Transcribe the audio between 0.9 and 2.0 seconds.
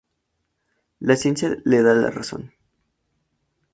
La ciencia le da